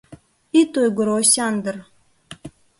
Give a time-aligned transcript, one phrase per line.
[0.59, 1.75] —Ит ойгыро, Осяндр.